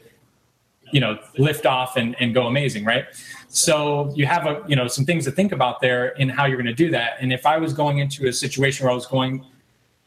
you 0.92 1.00
know 1.00 1.18
lift 1.38 1.66
off 1.66 1.98
and, 1.98 2.16
and 2.20 2.34
go 2.34 2.48
amazing 2.48 2.86
right 2.86 3.06
so 3.48 4.14
you 4.16 4.26
have 4.26 4.46
a 4.46 4.64
you 4.68 4.76
know 4.76 4.88
some 4.88 5.04
things 5.04 5.26
to 5.26 5.32
think 5.32 5.52
about 5.52 5.82
there 5.82 6.10
in 6.10 6.30
how 6.30 6.46
you're 6.46 6.58
going 6.58 6.66
to 6.66 6.74
do 6.74 6.92
that 6.92 7.14
and 7.20 7.34
if 7.34 7.46
i 7.46 7.58
was 7.58 7.74
going 7.74 7.98
into 7.98 8.28
a 8.28 8.34
situation 8.34 8.86
where 8.86 8.92
i 8.92 8.96
was 8.96 9.08
going 9.08 9.44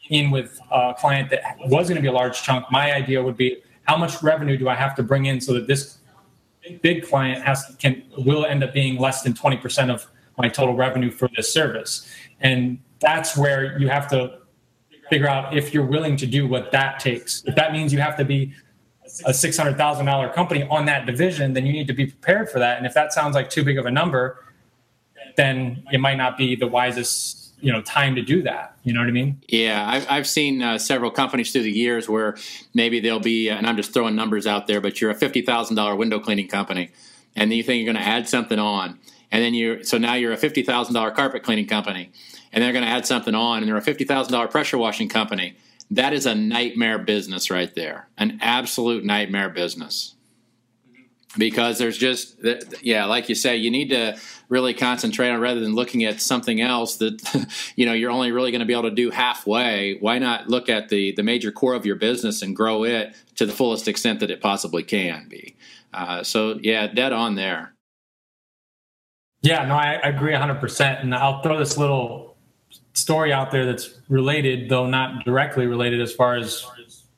in 0.09 0.31
with 0.31 0.59
a 0.71 0.95
client 0.97 1.29
that 1.29 1.57
was 1.65 1.89
going 1.89 1.95
to 1.97 2.01
be 2.01 2.07
a 2.07 2.11
large 2.11 2.41
chunk 2.41 2.65
my 2.71 2.93
idea 2.93 3.21
would 3.21 3.37
be 3.37 3.61
how 3.89 3.97
much 3.97 4.21
revenue 4.21 4.57
do 4.57 4.69
i 4.69 4.75
have 4.75 4.93
to 4.95 5.03
bring 5.03 5.25
in 5.25 5.41
so 5.41 5.51
that 5.53 5.65
this 5.67 5.97
big 6.81 7.07
client 7.09 7.43
has 7.43 7.75
can 7.79 8.03
will 8.17 8.45
end 8.45 8.63
up 8.63 8.71
being 8.73 8.99
less 8.99 9.23
than 9.23 9.33
20% 9.33 9.89
of 9.89 10.07
my 10.37 10.47
total 10.47 10.75
revenue 10.75 11.11
for 11.19 11.27
this 11.35 11.51
service 11.51 12.07
and 12.41 12.79
that's 12.99 13.35
where 13.35 13.79
you 13.79 13.87
have 13.89 14.07
to 14.07 14.39
figure 15.09 15.27
out 15.27 15.57
if 15.57 15.73
you're 15.73 15.91
willing 15.95 16.15
to 16.15 16.27
do 16.27 16.47
what 16.47 16.71
that 16.71 16.99
takes 16.99 17.43
if 17.45 17.55
that 17.55 17.73
means 17.73 17.91
you 17.91 17.99
have 17.99 18.15
to 18.15 18.25
be 18.25 18.53
a 19.25 19.33
six 19.33 19.57
hundred 19.57 19.77
thousand 19.77 20.05
dollar 20.05 20.29
company 20.29 20.63
on 20.69 20.85
that 20.85 21.05
division, 21.05 21.53
then 21.53 21.65
you 21.65 21.73
need 21.73 21.87
to 21.87 21.93
be 21.93 22.05
prepared 22.05 22.49
for 22.49 22.59
that. 22.59 22.77
And 22.77 22.85
if 22.85 22.93
that 22.93 23.13
sounds 23.13 23.35
like 23.35 23.49
too 23.49 23.63
big 23.63 23.77
of 23.77 23.85
a 23.85 23.91
number, 23.91 24.45
then 25.35 25.83
it 25.91 25.99
might 25.99 26.17
not 26.17 26.37
be 26.37 26.55
the 26.55 26.67
wisest 26.67 27.48
you 27.61 27.71
know 27.71 27.81
time 27.81 28.15
to 28.15 28.21
do 28.21 28.41
that. 28.43 28.75
You 28.83 28.93
know 28.93 29.01
what 29.01 29.09
i 29.09 29.11
mean? 29.11 29.41
Yeah 29.47 29.87
i've, 29.87 30.09
I've 30.09 30.27
seen 30.27 30.61
uh, 30.61 30.77
several 30.77 31.11
companies 31.11 31.51
through 31.51 31.63
the 31.63 31.71
years 31.71 32.09
where 32.09 32.37
maybe 32.73 32.99
they'll 32.99 33.19
be 33.19 33.49
and 33.49 33.67
i'm 33.67 33.77
just 33.77 33.93
throwing 33.93 34.15
numbers 34.15 34.47
out 34.47 34.67
there 34.67 34.81
but 34.81 34.99
you're 34.99 35.11
a 35.11 35.15
$50000 35.15 35.97
window 35.97 36.19
cleaning 36.19 36.47
company 36.47 36.91
and 37.35 37.51
then 37.51 37.57
you 37.57 37.63
think 37.63 37.83
you're 37.83 37.93
going 37.93 38.03
to 38.03 38.09
add 38.09 38.27
something 38.27 38.57
on 38.57 38.99
and 39.31 39.43
then 39.43 39.53
you 39.53 39.83
so 39.83 39.97
now 39.97 40.15
you're 40.15 40.33
a 40.33 40.37
$50000 40.37 41.15
carpet 41.15 41.43
cleaning 41.43 41.67
company 41.67 42.11
and 42.51 42.63
they're 42.63 42.73
going 42.73 42.85
to 42.85 42.89
add 42.89 43.05
something 43.05 43.35
on 43.35 43.59
and 43.59 43.67
they're 43.67 43.77
a 43.77 43.81
$50000 43.81 44.51
pressure 44.51 44.77
washing 44.77 45.09
company. 45.09 45.55
That 45.91 46.13
is 46.13 46.25
a 46.25 46.35
nightmare 46.35 46.99
business 46.99 47.49
right 47.49 47.73
there, 47.73 48.07
an 48.17 48.39
absolute 48.41 49.03
nightmare 49.03 49.49
business. 49.49 50.15
Because 51.37 51.77
there's 51.77 51.97
just, 51.97 52.37
yeah, 52.81 53.05
like 53.05 53.29
you 53.29 53.35
say, 53.35 53.55
you 53.55 53.69
need 53.69 53.89
to 53.89 54.17
really 54.49 54.73
concentrate 54.73 55.29
on 55.29 55.39
rather 55.39 55.59
than 55.59 55.75
looking 55.75 56.03
at 56.03 56.19
something 56.19 56.59
else 56.59 56.97
that, 56.97 57.21
you 57.75 57.85
know, 57.85 57.93
you're 57.93 58.09
only 58.09 58.31
really 58.31 58.51
going 58.51 58.61
to 58.61 58.65
be 58.65 58.73
able 58.73 58.89
to 58.89 58.95
do 58.95 59.11
halfway. 59.11 59.97
Why 59.99 60.17
not 60.17 60.49
look 60.49 60.69
at 60.69 60.89
the 60.89 61.11
the 61.11 61.21
major 61.21 61.51
core 61.51 61.75
of 61.75 61.85
your 61.85 61.97
business 61.97 62.41
and 62.41 62.55
grow 62.55 62.83
it 62.83 63.13
to 63.35 63.45
the 63.45 63.53
fullest 63.53 63.87
extent 63.87 64.21
that 64.21 64.31
it 64.31 64.41
possibly 64.41 64.81
can 64.81 65.27
be? 65.29 65.55
Uh, 65.93 66.23
so 66.23 66.59
yeah, 66.63 66.87
dead 66.87 67.13
on 67.13 67.35
there. 67.35 67.75
Yeah, 69.41 69.65
no, 69.65 69.75
I, 69.75 69.93
I 70.03 70.09
agree 70.09 70.33
100%. 70.33 71.01
And 71.01 71.15
I'll 71.15 71.41
throw 71.41 71.57
this 71.57 71.77
little 71.77 72.35
story 72.93 73.31
out 73.31 73.51
there 73.51 73.65
that's 73.65 73.95
related, 74.09 74.69
though 74.69 74.85
not 74.85 75.23
directly 75.23 75.65
related 75.65 76.01
as 76.01 76.13
far 76.13 76.35
as 76.35 76.65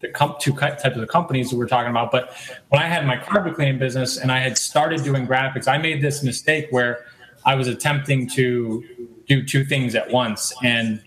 the 0.01 0.10
com- 0.10 0.36
two 0.39 0.53
types 0.53 0.84
of 0.86 1.08
companies 1.08 1.50
that 1.50 1.58
we're 1.58 1.67
talking 1.67 1.91
about. 1.91 2.12
But 2.12 2.34
when 2.70 2.81
I 2.81 2.88
had 2.88 3.05
my 3.05 3.17
carpet 3.17 3.55
cleaning 3.55 3.79
business 3.79 4.17
and 4.17 4.31
I 4.31 4.39
had 4.39 4.58
started 4.58 5.03
doing 5.03 5.27
graphics, 5.27 5.67
I 5.67 5.77
made 5.77 6.01
this 6.01 6.24
mistake 6.24 6.67
where 6.72 7.05
I 7.46 7.55
was 7.55 7.67
attempting 7.67 8.27
to 8.29 8.84
do 9.27 9.46
two 9.46 9.63
things 9.63 9.96
at 9.96 10.12
once. 10.12 10.53
And 10.63 11.01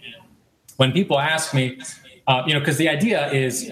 when 0.76 0.92
people 0.92 1.18
ask 1.18 1.54
me, 1.54 1.80
uh, 2.26 2.42
you 2.46 2.54
know, 2.54 2.60
because 2.60 2.78
the 2.78 2.88
idea 2.88 3.30
is 3.32 3.70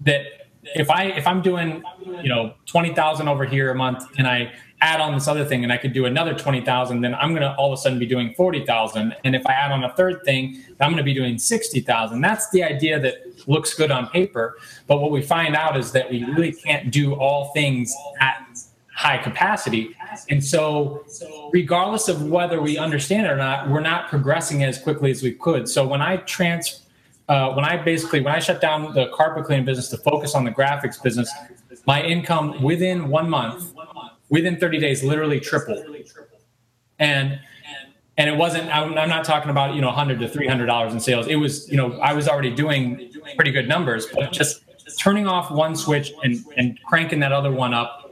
that 0.00 0.26
if 0.74 0.90
I 0.90 1.04
if 1.04 1.26
I'm 1.26 1.40
doing 1.42 1.82
you 2.22 2.28
know 2.28 2.54
twenty 2.66 2.94
thousand 2.94 3.28
over 3.28 3.44
here 3.44 3.70
a 3.70 3.74
month 3.74 4.04
and 4.18 4.26
I 4.26 4.52
add 4.80 5.00
on 5.00 5.14
this 5.14 5.26
other 5.26 5.44
thing 5.44 5.64
and 5.64 5.72
I 5.72 5.76
could 5.76 5.92
do 5.92 6.06
another 6.06 6.34
20,000, 6.34 7.00
then 7.00 7.14
I'm 7.14 7.30
going 7.30 7.42
to 7.42 7.54
all 7.56 7.72
of 7.72 7.78
a 7.78 7.82
sudden 7.82 7.98
be 7.98 8.06
doing 8.06 8.32
40,000. 8.34 9.14
And 9.24 9.34
if 9.34 9.44
I 9.46 9.52
add 9.52 9.72
on 9.72 9.84
a 9.84 9.92
third 9.94 10.22
thing, 10.24 10.62
I'm 10.80 10.90
going 10.90 10.98
to 10.98 11.02
be 11.02 11.14
doing 11.14 11.38
60,000. 11.38 12.20
That's 12.20 12.48
the 12.50 12.62
idea 12.62 13.00
that 13.00 13.48
looks 13.48 13.74
good 13.74 13.90
on 13.90 14.08
paper. 14.08 14.56
But 14.86 14.98
what 14.98 15.10
we 15.10 15.22
find 15.22 15.56
out 15.56 15.76
is 15.76 15.92
that 15.92 16.10
we 16.10 16.24
really 16.24 16.52
can't 16.52 16.90
do 16.90 17.14
all 17.14 17.52
things 17.52 17.94
at 18.20 18.46
high 18.94 19.18
capacity. 19.18 19.94
And 20.28 20.44
so, 20.44 21.04
regardless 21.52 22.08
of 22.08 22.28
whether 22.28 22.60
we 22.60 22.78
understand 22.78 23.26
it 23.26 23.30
or 23.30 23.36
not, 23.36 23.68
we're 23.68 23.80
not 23.80 24.08
progressing 24.08 24.64
as 24.64 24.78
quickly 24.78 25.10
as 25.12 25.22
we 25.22 25.32
could. 25.32 25.68
So, 25.68 25.86
when 25.86 26.02
I 26.02 26.16
trans, 26.16 26.84
uh, 27.28 27.52
when 27.52 27.64
I 27.64 27.76
basically 27.76 28.20
when 28.20 28.34
I 28.34 28.40
shut 28.40 28.60
down 28.60 28.94
the 28.94 29.08
carpet 29.14 29.44
cleaning 29.44 29.64
business 29.64 29.88
to 29.90 29.98
focus 29.98 30.34
on 30.34 30.44
the 30.44 30.50
graphics 30.50 31.00
business, 31.00 31.30
my 31.86 32.02
income 32.02 32.60
within 32.60 33.08
one 33.08 33.30
month 33.30 33.72
within 34.28 34.58
30 34.58 34.78
days 34.78 35.02
literally 35.02 35.40
tripled. 35.40 35.84
And 36.98 37.40
and 38.16 38.28
it 38.28 38.36
wasn't 38.36 38.68
i'm, 38.74 38.94
not 38.94 39.24
talking 39.24 39.48
about 39.50 39.76
you 39.76 39.80
know 39.80 39.86
100 39.86 40.18
to 40.18 40.28
300 40.28 40.66
dollars 40.66 40.92
in 40.92 41.00
sales. 41.00 41.26
It 41.28 41.36
was 41.36 41.70
you 41.70 41.76
know 41.76 41.98
i 42.00 42.12
was 42.12 42.28
already 42.28 42.50
doing 42.50 43.12
pretty 43.36 43.52
good 43.52 43.68
numbers 43.68 44.06
but 44.12 44.32
just 44.32 44.62
turning 44.98 45.26
off 45.26 45.50
one 45.50 45.76
switch 45.76 46.12
and 46.24 46.44
and 46.56 46.78
cranking 46.84 47.20
that 47.20 47.32
other 47.32 47.52
one 47.52 47.72
up 47.72 48.10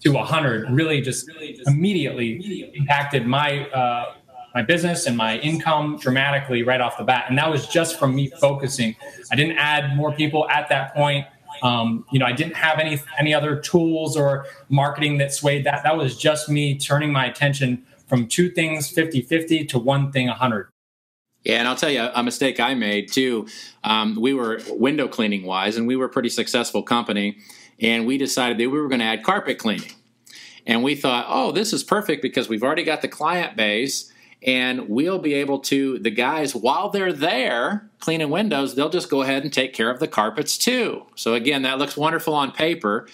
to 0.00 0.12
100 0.12 0.70
really 0.70 1.00
just 1.00 1.28
immediately 1.66 2.70
impacted 2.74 3.26
my 3.26 3.68
uh, 3.70 4.14
my 4.54 4.62
business 4.62 5.06
and 5.06 5.16
my 5.16 5.38
income 5.38 5.98
dramatically 5.98 6.62
right 6.62 6.80
off 6.80 6.96
the 6.98 7.04
bat. 7.04 7.26
And 7.28 7.38
that 7.38 7.50
was 7.50 7.66
just 7.66 7.98
from 7.98 8.14
me 8.14 8.28
focusing. 8.40 8.96
I 9.30 9.36
didn't 9.36 9.58
add 9.58 9.96
more 9.96 10.12
people 10.12 10.48
at 10.48 10.68
that 10.70 10.94
point 10.94 11.26
um, 11.62 12.04
you 12.10 12.18
know, 12.18 12.26
I 12.26 12.32
didn't 12.32 12.56
have 12.56 12.78
any 12.78 12.98
any 13.18 13.34
other 13.34 13.56
tools 13.58 14.16
or 14.16 14.46
marketing 14.68 15.18
that 15.18 15.32
swayed 15.32 15.64
that. 15.64 15.82
That 15.82 15.96
was 15.96 16.16
just 16.16 16.48
me 16.48 16.78
turning 16.78 17.12
my 17.12 17.26
attention 17.26 17.84
from 18.06 18.26
two 18.26 18.50
things 18.50 18.92
50-50 18.92 19.68
to 19.68 19.78
one 19.78 20.10
thing 20.10 20.28
100. 20.28 20.70
Yeah, 21.44 21.58
and 21.58 21.68
I'll 21.68 21.76
tell 21.76 21.90
you 21.90 22.08
a 22.14 22.22
mistake 22.22 22.58
I 22.58 22.74
made 22.74 23.12
too. 23.12 23.46
Um, 23.84 24.20
we 24.20 24.34
were 24.34 24.60
window 24.68 25.08
cleaning 25.08 25.44
wise, 25.44 25.76
and 25.76 25.86
we 25.86 25.96
were 25.96 26.06
a 26.06 26.10
pretty 26.10 26.28
successful 26.28 26.82
company, 26.82 27.38
and 27.80 28.06
we 28.06 28.18
decided 28.18 28.58
that 28.58 28.68
we 28.70 28.80
were 28.80 28.88
going 28.88 29.00
to 29.00 29.06
add 29.06 29.22
carpet 29.22 29.58
cleaning. 29.58 29.92
And 30.66 30.82
we 30.82 30.94
thought, 30.94 31.26
oh, 31.28 31.52
this 31.52 31.72
is 31.72 31.82
perfect 31.82 32.20
because 32.20 32.48
we've 32.48 32.62
already 32.62 32.82
got 32.82 33.00
the 33.00 33.08
client 33.08 33.56
base 33.56 34.12
and 34.42 34.88
we'll 34.88 35.18
be 35.18 35.34
able 35.34 35.58
to 35.58 35.98
the 35.98 36.10
guys 36.10 36.54
while 36.54 36.90
they're 36.90 37.12
there 37.12 37.88
cleaning 37.98 38.30
windows 38.30 38.74
they'll 38.74 38.88
just 38.88 39.10
go 39.10 39.22
ahead 39.22 39.42
and 39.42 39.52
take 39.52 39.74
care 39.74 39.90
of 39.90 39.98
the 39.98 40.08
carpets 40.08 40.56
too. 40.56 41.04
So 41.16 41.34
again 41.34 41.62
that 41.62 41.78
looks 41.78 41.96
wonderful 41.96 42.34
on 42.34 42.52
paper. 42.52 43.08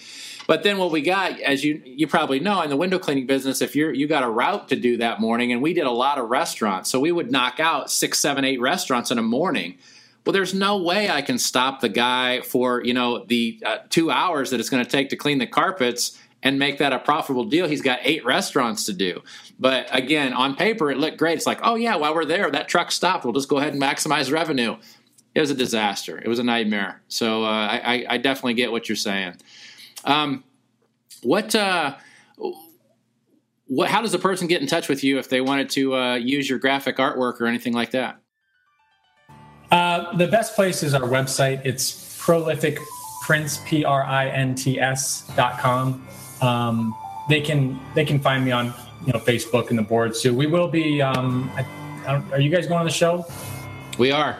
But 0.47 0.61
then 0.61 0.77
what 0.77 0.91
we 0.91 1.01
got 1.01 1.39
as 1.41 1.63
you 1.63 1.81
you 1.83 2.07
probably 2.07 2.39
know 2.39 2.61
in 2.61 2.69
the 2.69 2.77
window 2.77 2.99
cleaning 2.99 3.25
business 3.25 3.61
if 3.61 3.75
you're 3.75 3.93
you 3.93 4.07
got 4.07 4.23
a 4.23 4.29
route 4.29 4.69
to 4.69 4.75
do 4.75 4.97
that 4.97 5.19
morning 5.19 5.51
and 5.51 5.61
we 5.61 5.73
did 5.73 5.85
a 5.85 5.91
lot 5.91 6.19
of 6.19 6.29
restaurants. 6.29 6.89
So 6.89 6.99
we 6.99 7.11
would 7.11 7.31
knock 7.31 7.59
out 7.59 7.89
six 7.89 8.19
seven 8.19 8.45
eight 8.45 8.61
restaurants 8.61 9.09
in 9.09 9.17
a 9.17 9.23
morning. 9.23 9.77
Well 10.25 10.33
there's 10.33 10.55
no 10.55 10.77
way 10.77 11.09
i 11.09 11.21
can 11.21 11.37
stop 11.37 11.81
the 11.81 11.89
guy 11.89 12.41
for 12.41 12.83
you 12.83 12.93
know 12.93 13.25
the 13.25 13.61
uh, 13.65 13.77
two 13.89 14.09
hours 14.09 14.49
that 14.49 14.59
it's 14.59 14.69
going 14.69 14.83
to 14.83 14.89
take 14.89 15.09
to 15.09 15.15
clean 15.15 15.37
the 15.37 15.47
carpets 15.47 16.19
and 16.45 16.59
make 16.59 16.77
that 16.77 16.93
a 16.93 16.99
profitable 16.99 17.43
deal. 17.43 17.67
He's 17.67 17.81
got 17.81 17.99
eight 18.03 18.23
restaurants 18.23 18.85
to 18.85 18.93
do. 18.93 19.21
But 19.59 19.87
again, 19.91 20.31
on 20.31 20.55
paper, 20.55 20.91
it 20.91 20.97
looked 20.97 21.17
great. 21.17 21.37
It's 21.37 21.47
like, 21.47 21.59
oh, 21.63 21.73
yeah, 21.73 21.95
while 21.95 22.13
we're 22.13 22.23
there, 22.23 22.49
that 22.51 22.67
truck 22.67 22.91
stopped. 22.91 23.25
We'll 23.25 23.33
just 23.33 23.49
go 23.49 23.57
ahead 23.57 23.73
and 23.73 23.81
maximize 23.81 24.31
revenue. 24.31 24.77
It 25.33 25.41
was 25.41 25.49
a 25.49 25.55
disaster. 25.55 26.19
It 26.23 26.27
was 26.27 26.37
a 26.37 26.43
nightmare. 26.43 27.01
So 27.07 27.43
uh, 27.43 27.47
I, 27.47 28.05
I, 28.07 28.17
definitely 28.17 28.53
get 28.53 28.71
what 28.71 28.87
you're 28.87 28.95
saying. 28.95 29.35
Um, 30.05 30.43
what, 31.23 31.55
uh, 31.55 31.95
what, 33.65 33.89
how 33.89 34.01
does 34.01 34.13
a 34.13 34.19
person 34.19 34.47
get 34.47 34.61
in 34.61 34.67
touch 34.67 34.87
with 34.87 35.03
you 35.03 35.17
if 35.17 35.27
they 35.27 35.41
wanted 35.41 35.71
to 35.71 35.95
uh, 35.95 36.15
use 36.15 36.47
your 36.47 36.59
graphic 36.59 36.97
artwork 36.97 37.41
or 37.41 37.47
anything 37.47 37.73
like 37.73 37.91
that? 37.91 38.21
Uh, 39.71 40.15
the 40.15 40.27
best 40.27 40.55
place 40.55 40.83
is 40.83 40.93
our 40.93 41.01
website. 41.01 41.65
It's 41.65 42.15
prolific 42.23 42.77
p 43.65 43.83
r 43.83 44.03
i 44.03 44.29
n 44.29 44.53
t 44.53 44.79
s 44.79 45.23
dot 45.35 45.57
com 45.57 46.07
um, 46.45 46.95
they 47.27 47.41
can 47.41 47.79
they 47.95 48.05
can 48.05 48.19
find 48.19 48.45
me 48.45 48.51
on 48.51 48.73
you 49.05 49.13
know 49.13 49.19
Facebook 49.19 49.69
and 49.69 49.77
the 49.77 49.83
boards 49.83 50.21
too. 50.21 50.33
We 50.33 50.47
will 50.47 50.67
be. 50.67 51.01
Um, 51.01 51.51
I, 51.55 51.65
I 52.07 52.23
are 52.31 52.39
you 52.39 52.49
guys 52.49 52.67
going 52.67 52.79
on 52.79 52.85
the 52.85 52.91
show? 52.91 53.25
We 53.97 54.11
are. 54.11 54.37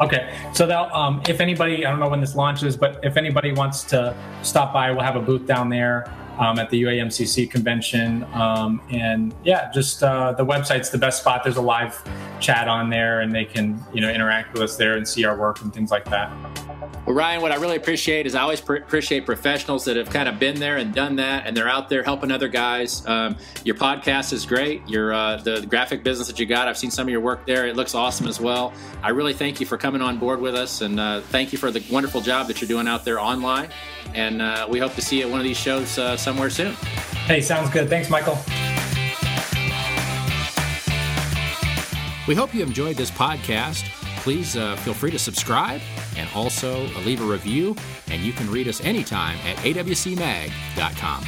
Okay, 0.00 0.36
so 0.52 0.66
that 0.66 0.92
um, 0.92 1.22
if 1.28 1.40
anybody, 1.40 1.86
I 1.86 1.90
don't 1.90 2.00
know 2.00 2.08
when 2.08 2.20
this 2.20 2.34
launches, 2.34 2.76
but 2.76 2.98
if 3.04 3.16
anybody 3.16 3.52
wants 3.52 3.84
to 3.84 4.16
stop 4.42 4.72
by, 4.72 4.90
we'll 4.90 5.04
have 5.04 5.14
a 5.14 5.20
booth 5.20 5.46
down 5.46 5.68
there 5.68 6.12
um, 6.38 6.58
at 6.58 6.70
the 6.70 6.82
UAMCC 6.82 7.48
convention. 7.48 8.24
Um, 8.32 8.80
and 8.90 9.34
yeah, 9.44 9.70
just 9.70 10.02
uh, 10.02 10.32
the 10.32 10.44
website's 10.44 10.90
the 10.90 10.98
best 10.98 11.20
spot. 11.20 11.44
There's 11.44 11.56
a 11.56 11.62
live 11.62 12.02
chat 12.40 12.66
on 12.66 12.90
there 12.90 13.20
and 13.20 13.32
they 13.32 13.44
can 13.44 13.80
you 13.92 14.00
know 14.00 14.10
interact 14.10 14.52
with 14.54 14.62
us 14.62 14.76
there 14.76 14.96
and 14.96 15.06
see 15.06 15.24
our 15.24 15.36
work 15.36 15.60
and 15.62 15.72
things 15.72 15.90
like 15.90 16.06
that. 16.06 16.30
Well, 17.04 17.16
Ryan, 17.16 17.42
what 17.42 17.50
I 17.50 17.56
really 17.56 17.74
appreciate 17.76 18.26
is 18.26 18.36
I 18.36 18.42
always 18.42 18.60
pr- 18.60 18.76
appreciate 18.76 19.26
professionals 19.26 19.84
that 19.86 19.96
have 19.96 20.08
kind 20.08 20.28
of 20.28 20.38
been 20.38 20.60
there 20.60 20.76
and 20.76 20.94
done 20.94 21.16
that, 21.16 21.48
and 21.48 21.56
they're 21.56 21.68
out 21.68 21.88
there 21.88 22.04
helping 22.04 22.30
other 22.30 22.46
guys. 22.46 23.04
Um, 23.06 23.36
your 23.64 23.74
podcast 23.74 24.32
is 24.32 24.46
great. 24.46 24.88
Your 24.88 25.12
uh, 25.12 25.38
the 25.38 25.66
graphic 25.66 26.04
business 26.04 26.28
that 26.28 26.38
you 26.38 26.46
got, 26.46 26.68
I've 26.68 26.78
seen 26.78 26.92
some 26.92 27.08
of 27.08 27.10
your 27.10 27.20
work 27.20 27.44
there. 27.44 27.66
It 27.66 27.74
looks 27.74 27.96
awesome 27.96 28.28
as 28.28 28.40
well. 28.40 28.72
I 29.02 29.08
really 29.10 29.34
thank 29.34 29.58
you 29.58 29.66
for 29.66 29.76
coming 29.76 30.00
on 30.00 30.18
board 30.18 30.40
with 30.40 30.54
us, 30.54 30.80
and 30.80 31.00
uh, 31.00 31.22
thank 31.22 31.50
you 31.50 31.58
for 31.58 31.72
the 31.72 31.82
wonderful 31.90 32.20
job 32.20 32.46
that 32.46 32.60
you're 32.60 32.68
doing 32.68 32.86
out 32.86 33.04
there 33.04 33.18
online. 33.18 33.70
And 34.14 34.40
uh, 34.40 34.68
we 34.70 34.78
hope 34.78 34.94
to 34.94 35.02
see 35.02 35.18
you 35.18 35.24
at 35.26 35.30
one 35.30 35.40
of 35.40 35.44
these 35.44 35.58
shows 35.58 35.98
uh, 35.98 36.16
somewhere 36.16 36.50
soon. 36.50 36.74
Hey, 37.26 37.40
sounds 37.40 37.68
good. 37.70 37.88
Thanks, 37.88 38.10
Michael. 38.10 38.38
We 42.28 42.36
hope 42.36 42.54
you 42.54 42.62
enjoyed 42.62 42.96
this 42.96 43.10
podcast. 43.10 44.01
Please 44.22 44.56
uh, 44.56 44.76
feel 44.76 44.94
free 44.94 45.10
to 45.10 45.18
subscribe 45.18 45.80
and 46.16 46.30
also 46.32 46.86
leave 47.04 47.20
a 47.20 47.24
review. 47.24 47.74
And 48.08 48.22
you 48.22 48.32
can 48.32 48.48
read 48.48 48.68
us 48.68 48.80
anytime 48.80 49.36
at 49.38 49.56
awcmag.com. 49.56 51.24